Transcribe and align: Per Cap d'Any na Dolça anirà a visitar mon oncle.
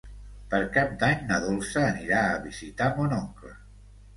Per 0.53 0.61
Cap 0.77 0.95
d'Any 1.03 1.21
na 1.31 1.37
Dolça 1.45 1.83
anirà 1.91 2.25
a 2.31 2.41
visitar 2.49 2.91
mon 2.99 3.15
oncle. 3.23 3.57